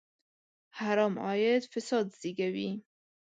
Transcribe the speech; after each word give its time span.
حرام 0.77 1.13
عاید 1.25 1.63
فساد 1.73 2.05
زېږوي. 2.19 2.71